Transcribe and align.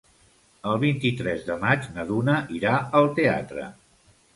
El 0.71 0.79
vint-i-tres 0.83 1.45
de 1.51 1.59
maig 1.67 1.87
na 1.99 2.09
Duna 2.11 2.41
irà 2.65 2.77
al 3.03 3.15
teatre. 3.23 3.73